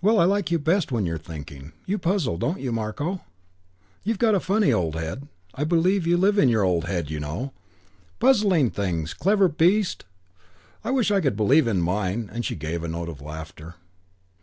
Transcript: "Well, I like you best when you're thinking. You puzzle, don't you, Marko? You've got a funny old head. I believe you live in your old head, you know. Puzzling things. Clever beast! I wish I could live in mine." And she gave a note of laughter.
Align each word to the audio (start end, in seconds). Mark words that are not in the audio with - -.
"Well, 0.00 0.18
I 0.18 0.24
like 0.24 0.50
you 0.50 0.58
best 0.58 0.90
when 0.90 1.04
you're 1.04 1.18
thinking. 1.18 1.72
You 1.84 1.98
puzzle, 1.98 2.38
don't 2.38 2.58
you, 2.58 2.72
Marko? 2.72 3.20
You've 4.02 4.18
got 4.18 4.34
a 4.34 4.40
funny 4.40 4.72
old 4.72 4.94
head. 4.94 5.28
I 5.52 5.64
believe 5.64 6.06
you 6.06 6.16
live 6.16 6.38
in 6.38 6.48
your 6.48 6.62
old 6.62 6.84
head, 6.86 7.10
you 7.10 7.20
know. 7.20 7.52
Puzzling 8.18 8.70
things. 8.70 9.12
Clever 9.12 9.48
beast! 9.48 10.06
I 10.82 10.90
wish 10.90 11.10
I 11.10 11.20
could 11.20 11.38
live 11.38 11.66
in 11.66 11.82
mine." 11.82 12.30
And 12.32 12.46
she 12.46 12.56
gave 12.56 12.82
a 12.82 12.88
note 12.88 13.10
of 13.10 13.20
laughter. 13.20 13.74